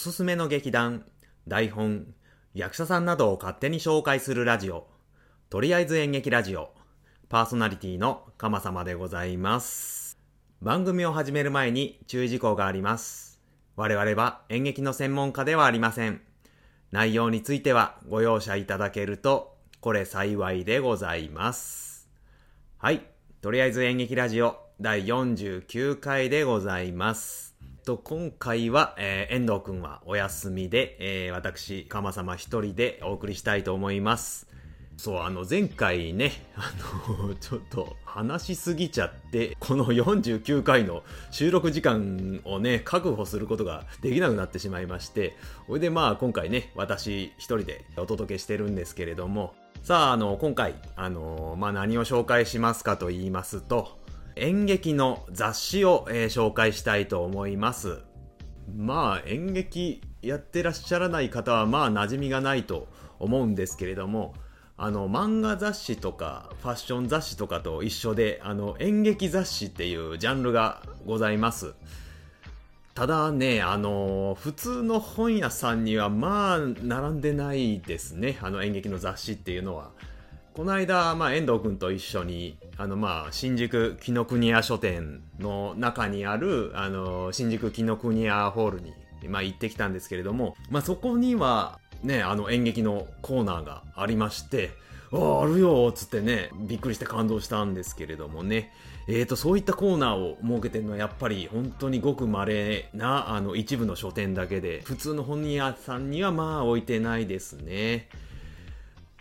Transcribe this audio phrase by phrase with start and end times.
[0.00, 1.04] すすめの劇団、
[1.46, 2.06] 台本、
[2.54, 4.88] 役者さんなどを勝手に紹介するラジオ、
[5.50, 6.72] とりあえず演劇ラジオ、
[7.28, 10.18] パーソナリティの鎌様でございます。
[10.62, 13.42] 番組を始める前に注意事項があります。
[13.76, 16.22] 我々は演劇の専門家ではありません。
[16.92, 22.08] 内容についてはご容赦いただけると、これ幸いでございます。
[22.78, 23.02] はい。
[23.42, 27.49] とりあえず演劇ラジオ第49回でございます。
[27.80, 34.48] と今回は、えー遠藤くんはお休みで、えー私、鎌様一人でお送りしたいと思います。
[34.96, 36.70] そう、あの、前回ね、 あ
[37.26, 45.34] の、ちょっと話しすぎちゃって、この49回の収録時間をね、確保することができなくなってしまいまして、
[45.66, 53.98] それでまあ今回ね、私一人でお届けしてるんですけれども、さあ、あの、今回、あの、まあ何を紹介しますかと言いますと、
[54.40, 57.98] 演劇の雑誌を、えー紹介したいと思います。
[58.74, 64.32] まあ演劇やってらっしゃらない方はまあ馴染みがないと思うんですけれども
[64.78, 71.74] あの漫画雑誌とかファッション雑誌とかと一緒であの演劇雑誌っていうジャンルがございます。
[72.94, 78.38] ただねあの普通の本屋さんにはまあ並んでないですね。
[78.40, 79.90] あの演劇の雑誌っていうのは。
[80.52, 88.92] この間、まあ、遠藤君と一緒にあの、まあ、新宿紀ノ国屋書店の中にあるあの新宿紀ノ国屋ホールに、
[89.28, 94.70] まあ、行ってきたんですけれども、まあ、そこには、ね、あの演劇のコーナーがありまして
[95.12, 98.72] ああるよっつってねびっくりして感動したんですけれどもね
[99.08, 108.08] えーとそういったコーナーを設けてるのはやっぱり本当にごく稀なあの一部の書店だけで普通の本屋さんにはまあ置いてないですね。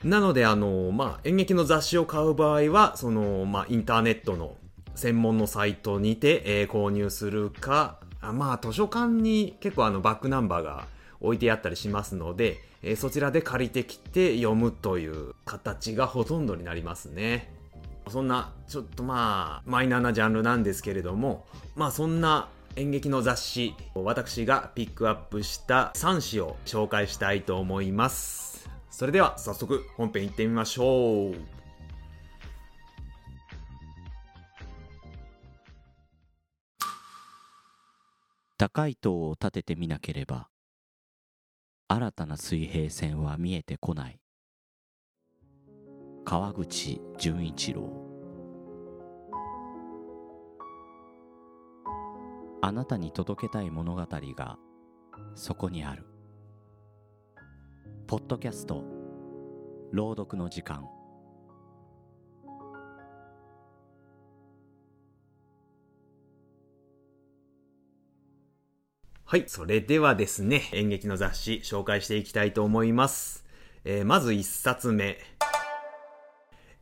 [0.04, 4.56] なので、あの、まあ、演劇の雑誌を買う場合は、その、まあ、インターネットの
[4.96, 10.86] 専門のサイトにて、えー購入するか、あまあ、図書館に結構あの、バックナンバーが
[11.20, 17.54] 置いてあったりしますので、えーそちらで借りてきて読むという形がほとんどになりますね。
[18.08, 21.46] そんな、ちょっとまあ、マイナーなジャンルなんですけれども、
[21.76, 22.48] まあ、そんな
[22.78, 28.49] 演劇の雑誌、私がピックアップした3紙を紹介したいと思います。
[28.90, 31.36] それでは早速本編行ってみましょう。
[38.58, 40.50] 高い塔を建ててみなければ
[41.88, 44.20] 新たな水平線は見えてこない。
[46.26, 47.90] 川口純一郎。
[52.62, 54.58] あなたに届けたい物語が
[55.36, 56.09] そこにある。
[58.10, 58.84] ポッドキャスト
[59.92, 60.90] 朗読の時間
[69.26, 73.46] はい、それではですね、演劇の雑誌紹介していきたいと思います。
[73.86, 75.20] えーまず1冊目。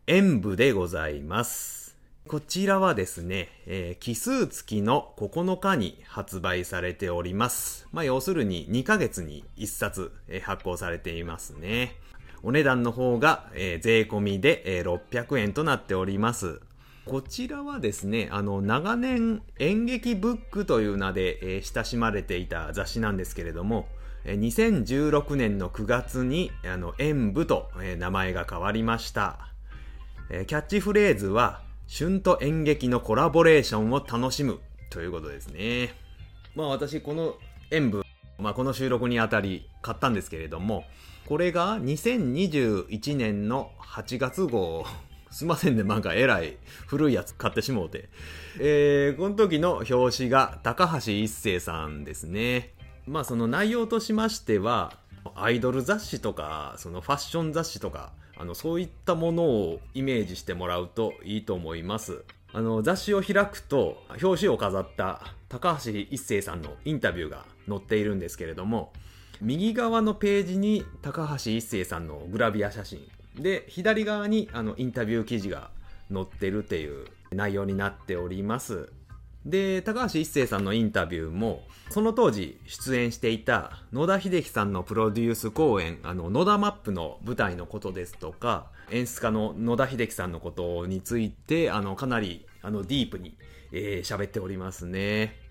[0.08, 1.87] 演舞でございます。
[2.28, 7.88] こちらはですね、えー奇数月の9日に発売されております。
[7.94, 11.96] まあ、要するに2ヶ月に1冊、えー発行されていますね。
[12.44, 16.60] お値段の方が、えー税込みで、えー600円となっております。
[17.06, 23.88] こちらはですね、あの、長年演劇ブックという名で、えー親しまれていた雑誌なんですけれども、
[24.26, 29.54] えー2016年の9月に、あの、演舞と、えー名前が変わりました。
[30.30, 34.60] えーキャッチフレーズは、春と演劇のコラボレーションを楽しむ
[34.90, 35.96] ということですね。
[36.54, 37.36] まあ私、この
[37.72, 38.04] 演舞、
[38.38, 40.84] まあこの収録にあたり買ったんですけれども、
[41.26, 44.86] これが2021年の8月号、
[45.32, 48.10] すいませんね、なんかえらい古いやつ買ってしもうて。
[48.60, 52.74] えー、この時の表紙が高橋一生さんですね。
[53.06, 54.98] まあその内容としましては、
[55.36, 62.24] アイドル雑誌とか、そのファッション雑誌とか、あの、そういったものをイメージしてもらうといいと思います。
[62.54, 68.94] あの、雑誌を開くと、表紙を飾った高橋一生さんのインタビューが載っているんですけれども、
[69.42, 75.70] 右側のページに高橋一生さんのグラビア写真で左側にあのインタビュー記事が
[76.12, 78.90] 載ってるっていう内容になっております
[79.50, 93.38] で高橋一生さんのインタビューもその当時出演していた野田秀樹さんのプロデュース公演あの野田マップの舞台のことですとか演出家の野田秀樹さんのことについてあのかなりあのディープに、
[93.72, 95.48] えー喋っておりますね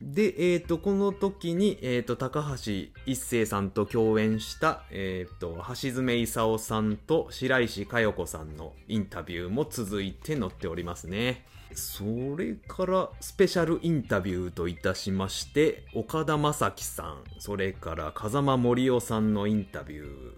[0.00, 11.44] で、えっ、と、この時に、えっ、と、高橋一生さんと共演した、えっ、と、橋爪功さんと白石佳代子さんのインタビューも続いて載っておりますね。
[11.74, 12.04] そ
[12.36, 20.32] れからスペシャルインタビューといたしまして岡田将生さんそれから風間森夫さんのインタビュー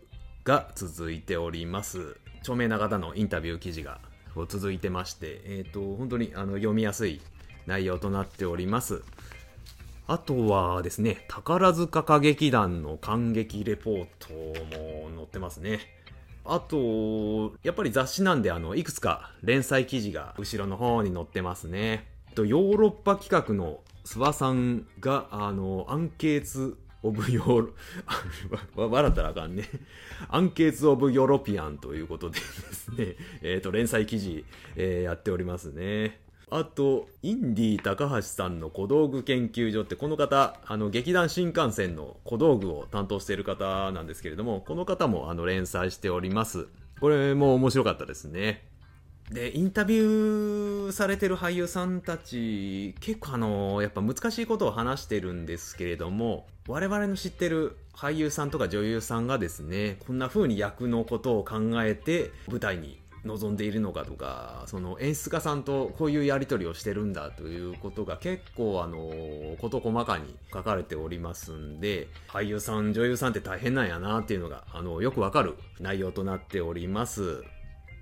[0.45, 2.17] が続いております。
[2.41, 4.01] 著名な方のインタビュー記事が
[4.49, 7.21] 続いてましてえっ、ー、と本当にあの読みやすい
[7.67, 9.03] 内容となっております。
[10.07, 14.33] あとはですね宝塚歌劇団の感激レポート
[14.77, 16.00] も載ってますね。
[16.45, 22.09] あと、やっぱり雑誌なんで、あの、いくつか連載記事が後ろの方に載ってますね。
[22.35, 27.69] と、ヨーロッパ企画の諏訪さんが、あの、アンケーツ・オブ・ヨーロ、
[28.89, 29.65] 笑ったらあかんね。
[30.29, 34.45] アンケーツ・オブ・ヨーロピアンということでですね、えっ、ー、と、連載記事、
[34.77, 36.21] えー、やっておりますね。
[36.51, 46.67] あと、インディー高橋さんの小道具研究所って、この方、あの、劇団新幹線の小道具を担当している方なんですけれども、この方も、あの、連載しております。
[47.01, 48.69] これも面白かったですね。
[49.31, 77.43] で、インタビューされてる俳優さんたち、結構あの、やっぱ難しいことを話してるんですけれども、我々の知ってる俳優さんとか女優さんがですね、こんな風に役のことを考えて舞台に望んでいるのかとかその演出家さんとこういうやり取りをしてるんだということが結構あの事細かに書かれておりますんで俳優さん女優さんって大変なんやなっていうのがあのよくわかる内容となっております。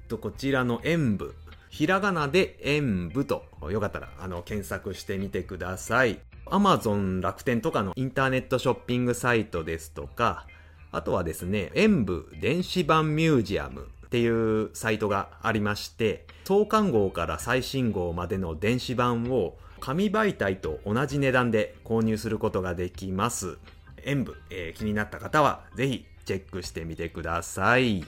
[0.09, 1.33] とこちらの演舞
[1.69, 6.21] ひらがなで演舞とよかったらあの検索してみてください。
[6.47, 10.47] Amazon 楽天とかのインターネットショッピングサイトですとか
[10.91, 23.59] あとはですね、演舞電子版ミュージアムっていうサイトがありまして、創刊号から最新号までの電子版を紙媒体と同じ値段で購入することができます。
[24.05, 28.03] 演舞、えー、気になった方はぜひチェックしてみてください。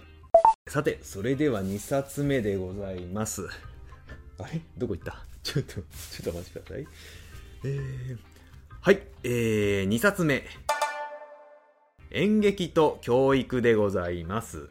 [0.66, 3.46] さて、それでは2冊目でございます。
[4.38, 4.62] あれ？
[4.78, 5.22] どこ行った？
[5.42, 6.86] ちょっと、ちょっとお待ちください。
[7.64, 8.16] えー、
[8.80, 10.44] はい、えー、2冊目。
[12.10, 14.70] 演劇と教育でございます。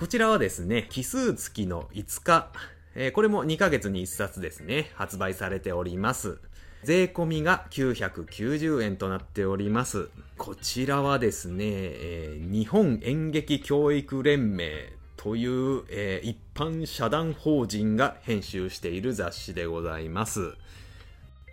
[0.00, 2.48] こちらはですね、奇数月の5日、
[2.94, 6.38] えー、これも2ヶ月に1冊ですね、発売されております。
[6.84, 10.08] 税込みが990円となっております。
[10.38, 20.54] こちらはですね、えー、日本演劇教育連盟という、えー、一般社団法人が編集している雑誌でございます。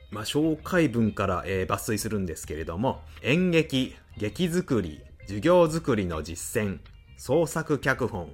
[0.10, 6.80] まあ、紹介文から、えー、抜粋するんですけれども、演劇、劇作り、授業作りの実践、
[7.18, 8.30] 創作脚本、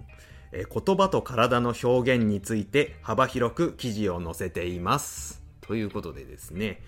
[0.51, 5.41] え言葉と体の表現について幅広く記事を載せています。
[5.61, 6.81] ということでですね。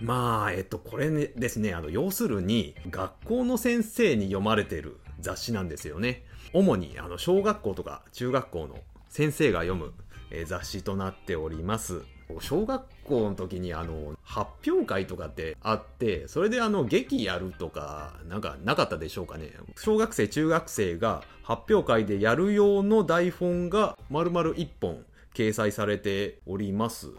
[0.00, 6.24] まあ、えっと、これねですね、あの、要するに、学校の先生に読まれてる雑誌なんですよね。
[6.52, 8.78] 主に、あの、小学校とか中学校の
[9.08, 9.92] 先生が読む、
[10.30, 12.02] え雑誌となっております。
[12.40, 19.50] 小学校の時にあの発表会とかってあってそれであの劇やるとかなんかなかったでしょうかね。
[19.76, 25.04] 小学生中学生が発表会でやる用の台本が丸々1本
[25.34, 27.10] 掲載されております。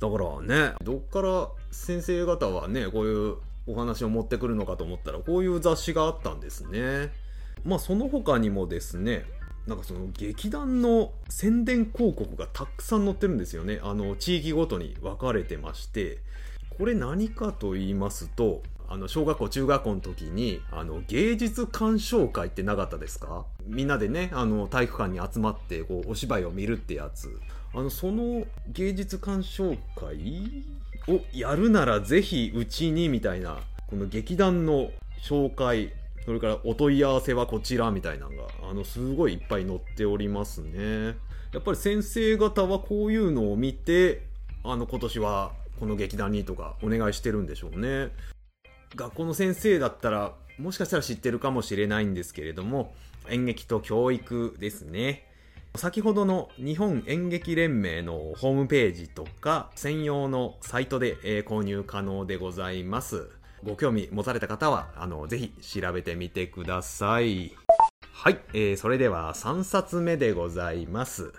[0.00, 3.36] だからねどっから先生方はねこういう
[3.66, 7.12] お話を持ってくるのかと思ったらこういう雑誌があったんですね。
[7.64, 9.24] まあその他にもですね
[9.70, 13.78] なんかその劇団の宣伝広告がたくさん載ってるんですよね。
[13.84, 16.18] あの、地域ごとに分かれてまして、
[16.76, 23.46] これ何かと言いますと、あの、小学校、中学校の時に、あの、芸術鑑賞会ってなかったですか？
[23.64, 27.38] みんなでね、あの、体育館に集まって、こう、お芝居を見るってやつ。
[27.72, 30.64] あの、その芸術鑑賞会
[31.06, 34.90] をやるならぜひうちに、みたいな、この劇団の
[35.22, 35.92] 紹介、
[36.24, 41.16] それからお問い合わせはこちらみたいなのが、あの、すごいいっぱい載っておりますね。
[41.52, 44.22] やっぱり先生方はこういうのを見て、
[44.62, 48.10] あの、今年はこの劇団にとかお願いしてるんでしょうね。
[48.94, 52.94] 学校の先生だったら、もしかしたら知ってるかもしれないんですけれども、
[53.28, 55.26] 演劇と教育ですね。
[55.76, 63.30] 先ほどの日本演劇連盟のホームページとか専用のサイトで購入可能でございます。
[63.62, 67.54] ご興味持たれた方は、あの、ぜひ調べてみてください。
[68.12, 71.32] はい、えー、それでは3冊目でございます。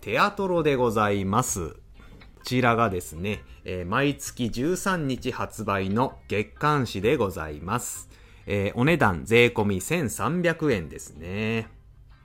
[0.00, 1.70] テアトロでございます。
[1.70, 1.78] こ
[2.44, 8.08] ちらがですね、えー、毎月13日発売の月刊誌でございます。
[8.46, 11.68] えー、お値段税込み1300円ですね。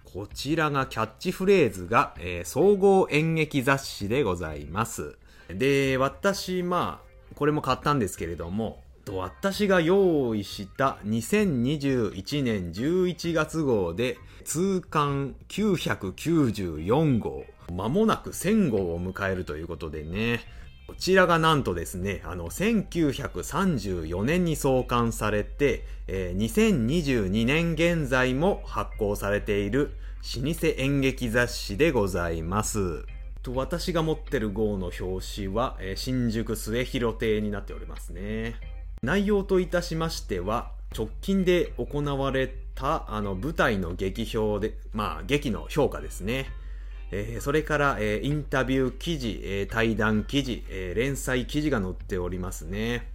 [0.03, 5.17] こちらがキャッチフレーズが、えー、総合演劇雑誌でございます。
[5.50, 7.10] で、私、まあ、
[7.41, 17.43] これも買ったんですけれども、私が用意した2021年11月号で通巻994号
[17.74, 20.41] 間もなく1000号を迎えるということでね、
[20.86, 29.95] こちらがなんとですね、あの、1934年に創刊されて、えー、2022年現在も発行されている
[30.36, 33.03] 老舗演劇雑誌でございます。
[33.43, 38.55] と私が持ってる号の表紙は、えー、新宿末広亭になっておりますね。
[39.01, 46.48] 内容といたしましては、直近で行われたあの舞台の劇評で、まあ劇の評価ですね。
[47.12, 53.12] えー、それから、えー、インタビュー記事、えー、対談記事、え連載記事が載っておりますね。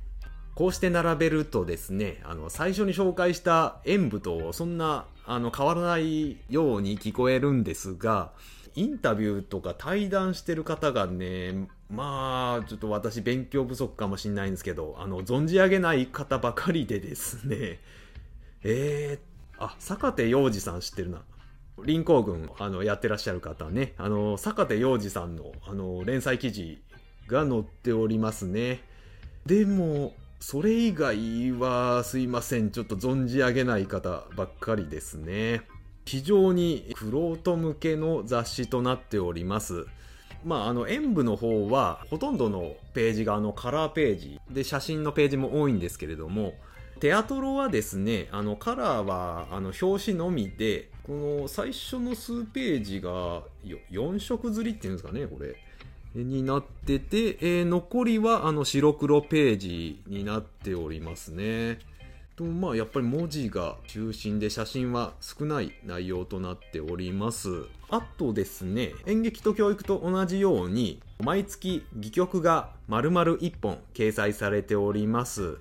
[0.55, 8.33] こうして並べるとですね、あの、最初に紹介した演舞とそんな、あの、変わらないように聞こえるんですが、
[8.77, 17.81] インタビューとか対談してる方がね、まあ、ちょっと私勉強不足かもしれないんですけど、あの、存じ上げない方ばかりでですね、
[18.63, 21.23] えー、あ、坂手洋二さん知ってるな。
[21.85, 26.83] 林行軍あのやってらっしゃる方ね、あの坂手洋二さんのあの連載記事
[27.27, 28.83] が載っておりますね。
[29.45, 35.63] でも、それ以外はすいません、ちょっと存じ上げない方ばっかりですね。
[36.07, 39.87] 非常にクロー向けの雑誌となっております。
[40.45, 46.55] まあ、あの演舞の方はほとんどのページがあのカラーページで写真のページも多いんですけれども
[47.01, 53.43] テアトロはですね、あのカラーはあの表紙のみで、この最初の数ページが
[53.91, 55.57] 4色刷りっていうんですかね、これ。
[56.15, 61.79] になってて、えー、残りはあの白黒ページになっておりますね。
[62.37, 67.65] とまあやっぱり文字が中心で写真は少ない内容となっております。
[67.89, 75.59] あとですね、演劇と教育と同じように毎月戯曲が丸々1本掲載されております。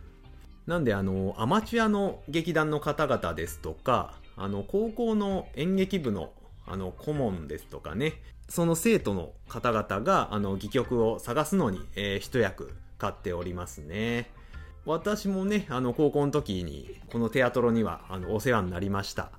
[0.68, 6.32] なんであの、アマチュアの劇団の方々ですとか、あの、高校の演劇部の
[6.68, 14.30] あの、顧問ですとかね、その生徒の方々が、あの、戯曲を探すのに、えー、一役買っておりますね。
[14.86, 19.32] 私もね、あの、高校の時に、このテアトロには、あの、お世話になりました。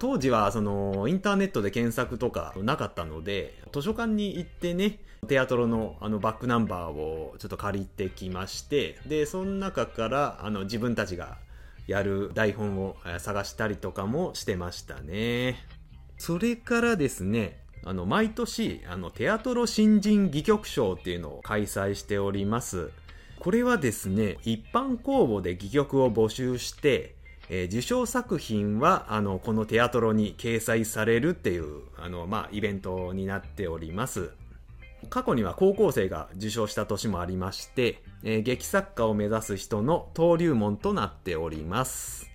[0.00, 11.38] 当時は、その、インターネットで検索とかなかったので、図書館に行ってね、テアトロのあのバックナンバーをちょっと借りてきまして、で、その中からあの自分たちが
[11.86, 15.56] やる台本を探したりとかもしてましたね。
[16.18, 22.90] それからですね、あの、毎年、あの、テアトロ新人戯曲賞っていうのを開催しております。
[23.40, 27.14] これはですね、一般公募で戯曲を募集して、
[27.48, 34.30] えー、受賞作品は、あの、このテアトロに掲載されるっていう、あの、まあ、イベントになっております。
[35.08, 42.28] 過去には高校生が受賞した年もありまして、えー、劇作家を目指す人の登竜門となっております。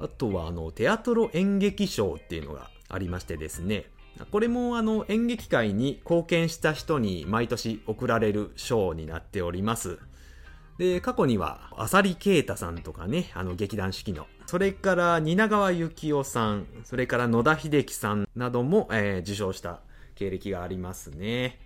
[0.00, 3.90] あとは、あの、テアトロ演劇賞っていうのがありましてですね、
[4.30, 9.98] これもあの演劇界に貢献した人に毎年贈られる賞になっております。
[10.78, 19.80] で、過去には、浅利啓太さんとかね、あの劇団四季の、それから蜷川幸雄さん、それから野田秀樹さんなども、えー、受賞した
[20.14, 21.58] 経歴がありますね。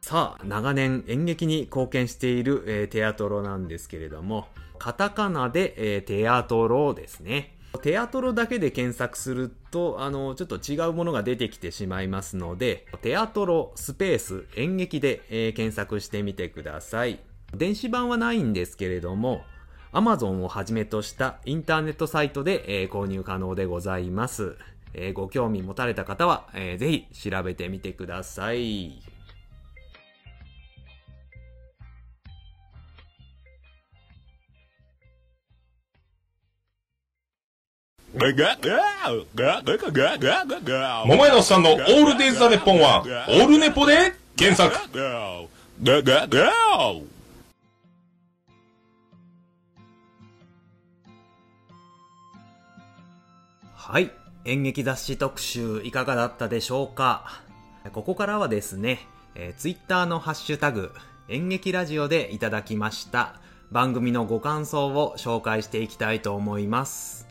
[0.00, 7.56] さあ、長年演劇に貢献している、えー、テアトロなんですけれども、カタカナで、えー、テアトロですね。
[7.82, 17.20] テアトロだけで検索すると、あの、ちょっと違うものが出てきてしまいますので、テアトロスペース演劇で、えー、検索してみてください。
[17.56, 19.44] 電子版はないんですけれども、
[19.92, 24.56] Amazon をはじめとしたインターネットサイトで、えー、購入可能でございます。
[24.94, 29.00] えー、ご興味持たれた方は、えー、ぜひ調べてみてください。
[41.06, 44.74] 桃屋のおっさんのオールデイズ・ザ・ネッポンは、オールネポで検索。
[53.88, 54.10] はい。
[54.44, 57.40] 演劇雑誌特集いかがだったでしょうか？
[57.92, 58.98] ここからはですね、
[59.36, 60.90] えー、ツイッターのハッシュタグ、
[61.28, 63.36] 演劇ラジオでいただきました
[63.70, 67.28] 番組のご感想を紹介していきたいと思います。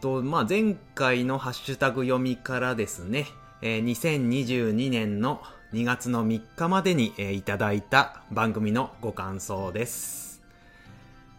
[0.00, 3.28] と、まあ、前回のハッシュタグ読みからですね、
[3.60, 5.40] えー、2022年の
[5.72, 10.42] 2月の3日までに、えー、いただいた番組のご感想です。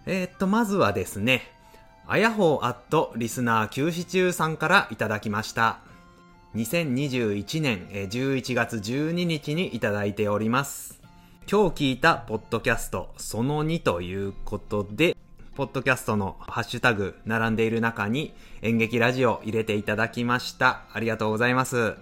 [0.06, 1.52] えー、っと、まずはですね、
[2.06, 5.80] あやほーアットリスナー休止中さんからいただきました。
[6.54, 11.00] 2021年11月12日にいただいております。
[11.50, 15.16] 今日聞いたポッドキャストその2ということで、
[15.56, 20.82] ポッドキャストのハッシュタグ並んでいる中に演劇ラジオ入れていただきました。
[20.92, 21.96] ありがとうございます。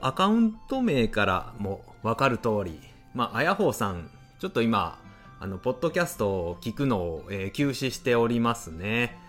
[0.00, 2.80] アカウント名からもわかる通り、
[3.14, 4.08] まあ、あやほうさん、
[4.40, 4.98] ちょっと今、
[5.40, 9.20] あの、ポッドキャストを聞くのを、えー休止しておりますね。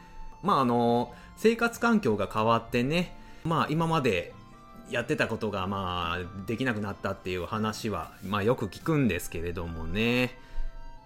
[0.44, 4.34] まあ、あの、生活環境が変わってね、まあ、今まで
[4.92, 10.38] やってたことが、まあ、できなくなったっていう話は、まあ、よく聞くんですけれどもね。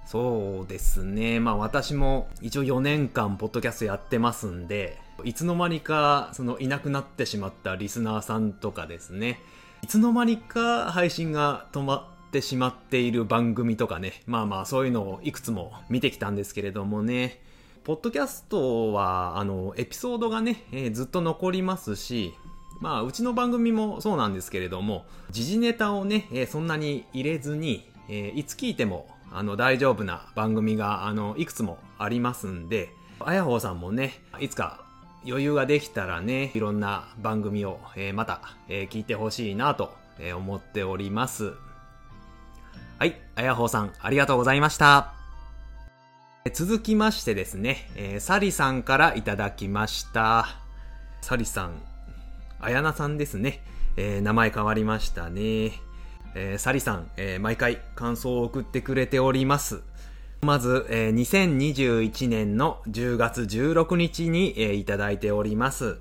[0.08, 1.42] そうですね。
[1.42, 9.42] まあ私も一応4年間ポッドキャストやってますんで、いつの間にかそのいなくなってしまったリスナーさんとかですね、
[9.84, 17.42] いつの間にか配信が止まってしまっている番組とかね、まあまあそういうのをいくつも見てきたんですけれどもね、
[17.88, 22.34] ポッドキャストはあのエピソードがね、えーずっと残りますし、
[22.82, 32.90] まあ、うちの番組もそうなんですけれども、時事ネタをね、えーそんなに入れずに、えーいつ聞いても、あの、大丈夫な番組が、あの、いくつもありますんで、
[33.22, 34.82] あやほうさんもね、いつか
[35.26, 41.54] 余裕ができたらね、いろんな番組を、えーまた、えー聞いてほしいなと、えー思っております。
[43.00, 45.17] はい、あやほうさん、ありがとうございました。
[46.54, 50.48] 続きましてですね、えーサリさんからいただきました。
[51.22, 51.82] サリさん、
[52.60, 53.64] あやなさんですね。
[53.98, 55.72] えー名前変わりましたね。
[56.36, 59.82] えーサリさん、えー毎回感想を送ってくれております。
[60.42, 65.98] まず、えー2021年の10月16日に、えーいただいております。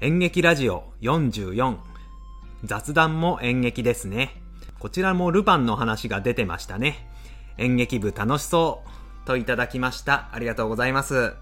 [0.00, 1.76] 演劇ラジオ44。
[2.64, 4.42] 雑談も演劇ですね。
[4.78, 7.06] こちらもルパンの話が出てましたね。
[7.58, 8.99] 演劇部楽しそう。
[9.24, 10.28] といただきました。
[10.32, 11.34] ありがとうございます。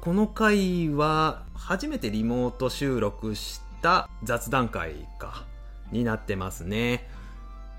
[0.00, 5.44] この回は初めてリモート収録した雑談会か
[5.92, 7.08] になってますね。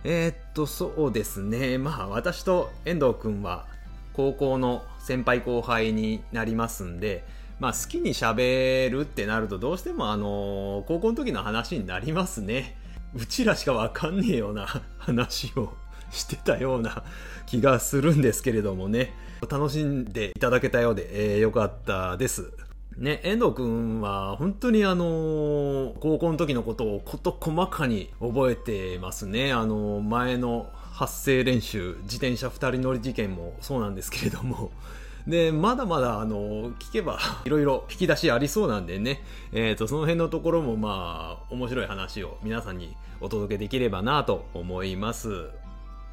[0.04, 1.78] えーっと、そうですね。
[1.78, 3.66] まあ私と遠藤くんは
[4.14, 7.24] 高校の先輩後輩になりますんで、
[7.60, 12.78] まあ好きに喋るってなるとどうしてもあの高校の時の話になりますね。
[13.16, 15.74] うちらしかわかんねえような話を
[16.12, 17.04] してたような
[17.46, 19.14] 気がするんですけれどもね。
[19.50, 22.52] 楽しんでいただけたようで、えーよかったです。
[22.98, 29.54] ね、遠藤くんは本当にあの高校の時のことをこと細かに覚えてますね。
[29.54, 34.72] あの前の発声練習、自転車二人乗り事件もそうなんですけれども。
[35.26, 45.50] で、まだまだ、あの、聞けば、 いろいろ引き出しありそうなんでね、えっ、と、その辺のところも、まあ、面白い話を皆さんにお届けできればなと思います。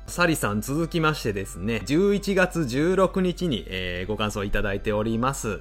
[0.08, 5.60] サリさん続きましてですね、11月16日に、えーご感想いただいております。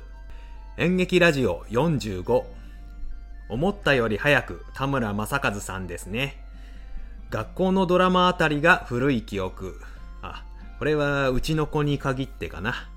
[0.77, 2.43] 演劇ラジオ45。
[3.49, 6.41] 思ったより早く田村正和さんですね。
[7.29, 9.81] 学校のドラマあたりが古い記憶。
[10.21, 10.45] あ、
[10.79, 12.89] これはうちの子に限ってかな。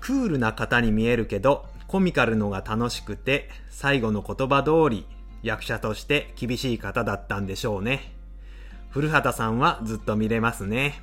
[0.00, 5.06] クールな方に見えるけど、コミカルのが楽しくて、最後の言葉通り、
[5.42, 8.19] 役者として厳しい方だったんでしょうね。
[8.90, 11.00] 古畑さんはずっと見れますね。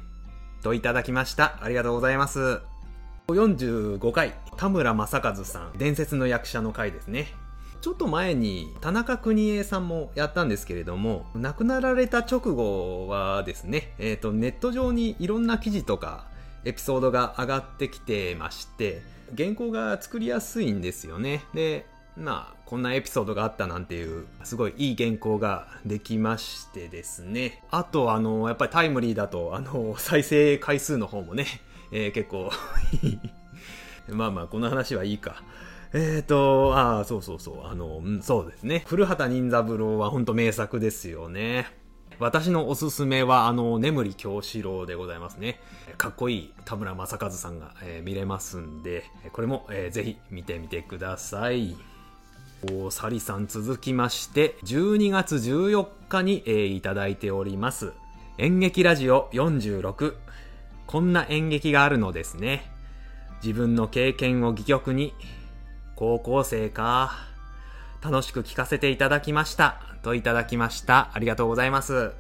[0.62, 1.58] といただきました。
[1.62, 2.60] ありがとうございます。
[3.30, 7.28] 45回、田村正和さん、伝説の役者の回ですね。
[7.80, 16.28] ちょっと前に田中邦衛さんもやったんですけれども、亡くなられた直後はですね、えっ、と、ネット上にいろんな記事とか
[16.66, 19.02] エピソードが上がってきてまして、
[19.38, 21.46] 原稿が作りやすいんですよね。
[21.54, 21.86] で、
[22.18, 27.64] まあ、こんなエピソードがあったなんていう、すごいいい原稿ができましてですね。
[27.72, 31.46] あと、あの、やっぱりタイムリーだと、あの、再生回数の方もね、
[31.94, 32.52] えー結構
[34.10, 35.44] まあまあ、この話はいいか。
[35.94, 38.84] えーと、ああ、そうそうそう、あの、うんそうですね。
[38.86, 41.68] 古畑任三郎は本当名作ですよね。
[42.20, 45.62] 私のおすすめは、あの、眠り京志郎でございますね。
[45.98, 51.78] かっこいい田村正和さんが、えー見れますんで、これも、えーぜひ見てみてください。
[52.90, 57.94] サリさん続きまして、12月14日に、えーいただいております。
[58.40, 60.16] 演劇ラジオ46。
[60.88, 62.72] こんな演劇があるのですね。
[63.44, 65.14] 自分の経験を戯曲に、
[65.96, 67.14] 高校生か。
[68.02, 69.80] 楽しく聞かせていただきました。
[70.02, 71.12] といただきました。
[71.14, 72.12] ありがとうございます。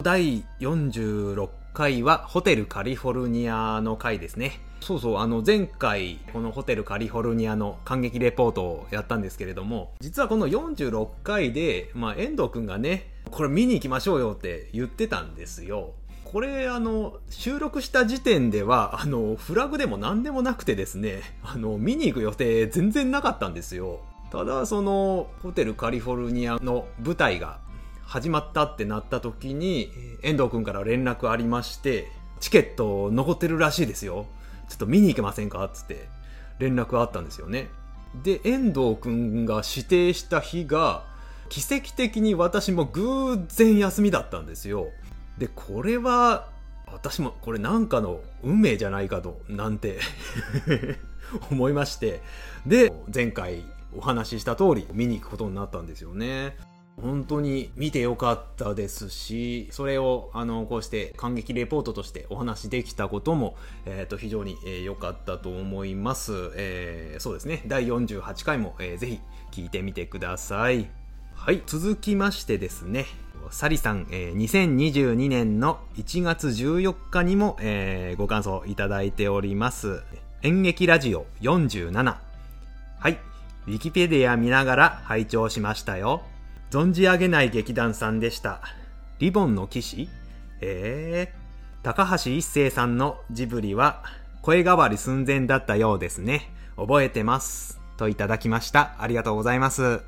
[0.00, 4.60] 第46回はホテルカリフォルニアの回ですね。
[4.80, 15.92] そうそう、あの前回このホテルカリフォルニアの感激レポートをやったんですけれども、実はこの46回で、まあ遠藤くんがね、これ見に行きましょうよって言ってたんですよ。
[16.24, 24.00] これあの収録した時点ではあのフラグでも何でもなくてですねあの見に行く予定全然なかったんですよ
[24.32, 27.60] ただそのホテルカリフォルニアの舞台が
[28.06, 29.90] 始まったってなった時に
[30.22, 32.08] 遠藤くんから連絡ありまして
[32.40, 34.26] チケット残ってるらしいですよ。
[34.68, 35.64] ちょっと見に行けませんか？
[35.64, 36.08] っつって
[36.58, 37.68] 連絡あったんですよね。
[38.22, 41.04] で遠藤くんが指定した日が
[41.48, 44.88] 奇跡的に私も偶然休みだったんですよ。
[45.38, 46.48] で、これは、
[46.86, 49.98] 私もこれなんかの運命じゃないかと、なんて
[51.50, 52.22] 思いまして。
[52.66, 53.64] で、前回
[53.94, 56.56] お話しした通り見に行くことになったんですよね。
[57.00, 63.54] 本当に見てよかったですし、それを、あの、こうして感激レポートとしてお話しできたことも、
[63.84, 66.52] えっ、と、非常に良、えーかったと思います。
[66.56, 67.62] えーそうですね。
[67.66, 69.20] 第48回も、えーぜひ
[69.52, 70.88] 聞いてみてください。
[71.34, 73.04] はい、続きましてですね。
[73.50, 80.02] サリさん、えー2022年の1月14日にも、えーご感想いただいております。
[80.40, 82.16] 演劇ラジオ47。
[82.98, 83.18] はい。
[83.66, 86.22] ウィキペディア見ながら拝聴しましたよ。
[86.70, 88.60] 存じ上げない劇団さんでした。
[89.18, 90.08] リボンの騎士？
[90.60, 94.02] えー、高橋一生さんのジブリは
[94.42, 96.50] 声変わり寸前だったようですね。
[96.76, 97.80] 覚えてます。
[97.96, 98.96] といただきました。
[98.98, 100.00] ありがとうございます。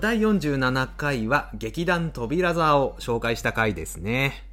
[0.00, 4.44] 第47回は劇団扉座を紹介した回ですね。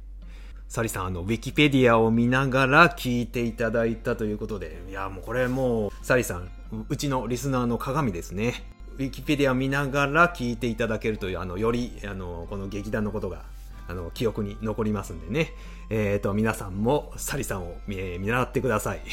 [0.68, 6.48] サリさん、あの、ウィキペディアを見ながら聞いていただいたということで、いや、もうこれもう、サリさん、
[6.88, 8.54] うちのリスナーの鏡ですね。
[9.00, 13.44] ウィキペディアを見ながら聞いていただけるという、あの、より、あの、この劇団のことが、
[13.88, 15.54] あの、記憶に残りますんでね。
[15.88, 19.00] えっ、と、皆さんも、サリさんを、えー見習ってください。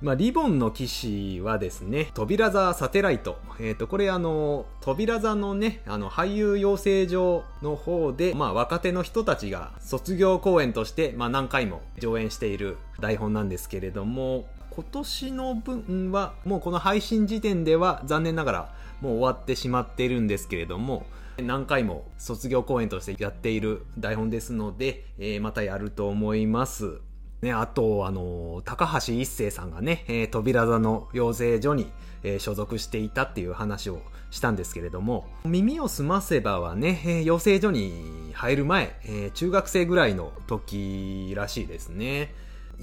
[0.00, 3.36] まあ、リボンの騎士はですね、扉座サテライト。
[3.58, 14.46] えっ、と、これあの、扉座のね、あの、俳優養成所の方で、まあ、若手の人たちが卒業公演として、まあ、何回も上演している台本なんですけれども、
[14.78, 21.04] 今年の分は、もうこの配信時点では残念ながらもう終わってしまっているんですけれども、
[21.42, 27.00] 何回も卒業公演としてやっている台本ですので、えーまたやると思います。
[27.42, 31.90] ね、あと、あの、高橋一生さんがね、えー扉座の養成所に、
[32.22, 42.32] えー所属していたっていう話をしたんですけれども、耳をすませばはね、えー養成所に入る前、え中学生ぐらいの時らしいですね。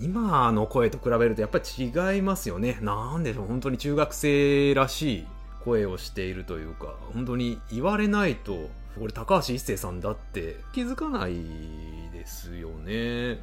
[0.02, 2.78] 今の声と比べるとやっぱり違いますよね。
[2.82, 5.28] なんでしょう、本当に中学生らしい
[5.64, 11.36] 声をしているというか、本当に言われないと、これ高橋一生さんだって気づかない
[12.14, 13.40] ですよね。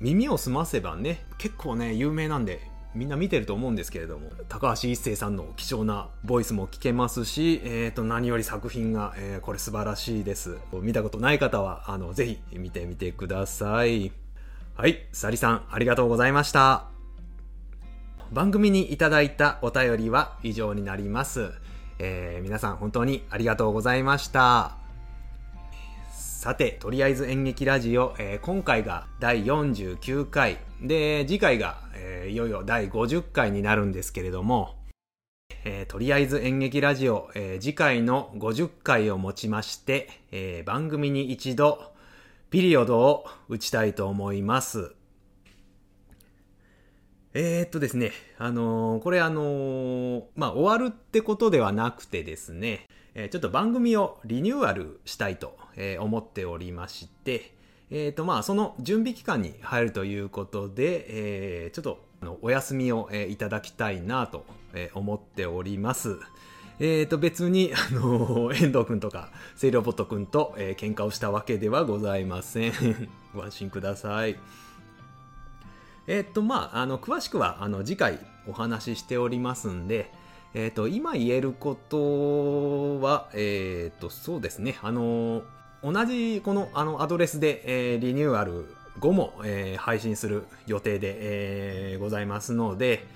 [0.00, 2.60] 耳をすませばね、結構ね、有名なんで、
[2.94, 10.58] みんな見てると思うんですけれども、高橋一生さんの貴重なボイスも聞けますし、えっ、と、何より作品が、えーこれ素晴らしいです。
[10.72, 14.21] 見たことない方は、あの、ぜひ見てみてください。
[14.74, 16.86] はい、サリさん、ありがとうございました。
[18.32, 21.52] 番組にいただいたお便りは以上になります。
[21.98, 24.78] えー皆さん本当にありがとうございました。
[26.10, 34.78] さて、とりあえず演劇ラジオ、えー今回が第49回、で、次回が、えーいよいよ第50回になるんですけれども、
[35.66, 41.91] えーとりあえず演劇ラジオ、え次回の50回をもちまして、え番組に一度、
[42.52, 44.94] ピリオドを打ちたいと思います。
[47.32, 57.54] えー、っとですね、あのーこれあのーまあ、終わるってことではなくてですね、えーちょっと番組をリニューアルしたいと、えー思っておりまして、
[57.88, 61.06] えー、っとまあ、その準備期間に入るということで、
[61.64, 62.04] えーちょっと
[62.42, 66.18] お休みを、えいただきたいなと、え思っております。
[66.84, 72.72] えー、と別に、 あのー遠藤くんとか、セイロボットくんと、えー喧嘩をしたわけではございません。
[73.32, 74.36] ご安心ください。
[76.08, 78.18] えーっと、まあ、あの、詳しくは、あの、次回
[78.48, 80.10] お話ししておりますんで、
[80.54, 85.44] えっと、今言えることは、えっと、そうですね、あの、
[85.84, 87.62] 同じこの、あの、アドレスで、
[87.94, 91.16] えリニューアル後も、え配信する予定で、
[91.94, 93.06] えございますので、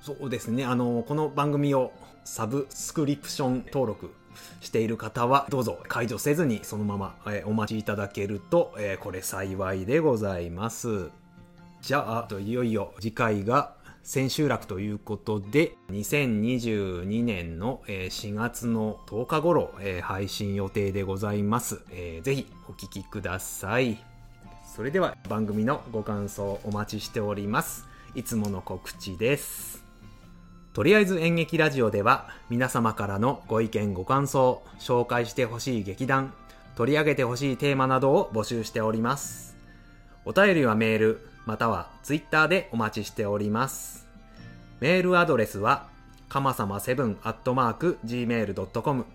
[0.00, 1.92] そうですね、あの、この番組を
[2.24, 4.14] サブスクリプション登録
[4.60, 11.10] している方は、どうぞ解除せずにそのまま、えーお待ちいただけると、えーこれ幸いでございます。
[11.82, 21.82] じゃあ、といよいよ次回が千秋楽ということで、2022年の4月の10日頃、えー配信予定でございます。
[21.90, 24.02] えーぜひお聞きください。
[24.64, 27.86] それでは番組のご感想お待ちしております。
[28.14, 29.79] いつもの告知です。
[30.72, 36.32] とりあえず演劇ラジオでは皆様からのご意見ご感想、紹介してほしい劇団、
[36.76, 39.56] 取り上げてほしいテーマなどを募集しております。
[40.24, 44.06] お便りはメール、またはツイッターでお待ちしております。
[44.78, 45.88] メールアドレスは、
[46.28, 49.06] かまさま7アットマーク gmail.com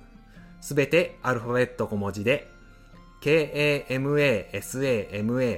[0.60, 2.50] すべてアルファベット小文字で、
[3.22, 3.92] k-a-m-a-s-a-m-a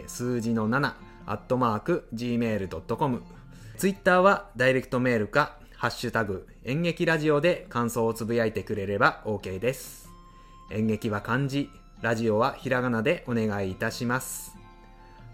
[0.06, 0.94] 数字の7
[1.26, 3.24] アットマーク gmail.com
[3.78, 10.10] ツイッターはダイレクトメールか、ハッシュタグ演劇ラジオで感想をつぶやいてくれれば OK です。
[10.72, 11.70] 演劇は漢字、
[12.02, 14.58] ラジオはひらがなでお願いいたします。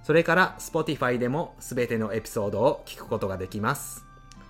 [0.04, 4.04] それから Spotify でもすべてのエピソードを聞くことができます。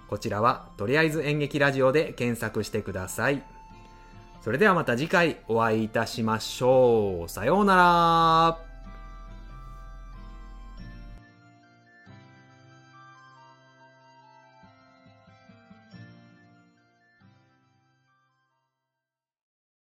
[0.09, 3.43] こちらはとりあえず演劇ラジオで検索してください。
[4.41, 7.29] それではまた次回お会いいたしましょう。
[7.29, 8.72] さようなら。